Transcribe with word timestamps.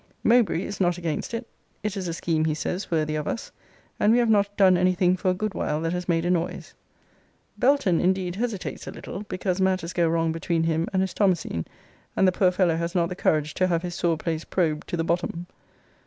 MOWBRAY 0.23 0.63
is 0.63 0.81
not 0.81 0.97
against 0.97 1.31
it. 1.31 1.47
It 1.83 1.95
is 1.95 2.07
a 2.07 2.13
scheme, 2.15 2.45
he 2.45 2.55
says, 2.55 2.89
worthy 2.89 3.13
of 3.13 3.27
us: 3.27 3.51
and 3.99 4.11
we 4.11 4.17
have 4.17 4.31
not 4.31 4.57
done 4.57 4.75
any 4.75 4.95
thing 4.95 5.15
for 5.15 5.29
a 5.29 5.35
good 5.35 5.53
while 5.53 5.79
that 5.81 5.93
has 5.93 6.09
made 6.09 6.25
a 6.25 6.31
noise. 6.31 6.73
BELTON, 7.59 7.99
indeed, 8.01 8.35
hesitates 8.35 8.87
a 8.87 8.91
little, 8.91 9.21
because 9.29 9.61
matters 9.61 9.93
go 9.93 10.07
wrong 10.09 10.31
between 10.31 10.63
him 10.63 10.87
and 10.91 11.03
his 11.03 11.13
Thomasine; 11.13 11.67
and 12.15 12.27
the 12.27 12.31
poor 12.31 12.49
fellow 12.49 12.77
has 12.77 12.95
not 12.95 13.09
the 13.09 13.15
courage 13.15 13.53
to 13.53 13.67
have 13.67 13.83
his 13.83 13.93
sore 13.93 14.17
place 14.17 14.43
probed 14.43 14.87
to 14.87 14.97
the 14.97 15.03
bottom. 15.03 15.45